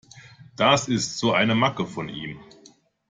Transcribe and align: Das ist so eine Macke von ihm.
Das 0.55 0.87
ist 0.87 1.19
so 1.19 1.31
eine 1.31 1.53
Macke 1.53 1.85
von 1.85 2.09
ihm. 2.09 2.39